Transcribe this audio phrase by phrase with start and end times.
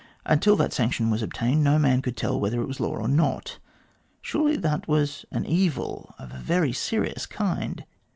[0.25, 3.59] Until that sanction was obtained, no man could tell whether it was law or not.
[4.19, 7.85] Surely that was an evil of a very serious kind.